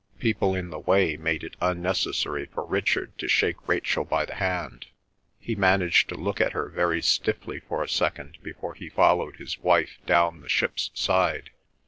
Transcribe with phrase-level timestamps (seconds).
[0.17, 4.87] People in the way made it unnecessary for Richard to shake Rachel by the hand;
[5.39, 9.59] he managed to look at her very stiffly for a second before he followed his
[9.59, 11.51] wife down the ship's side.